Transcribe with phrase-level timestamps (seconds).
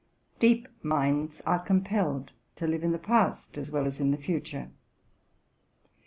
[0.39, 4.71] Deep minds are compelled to live in the past as well as in the future.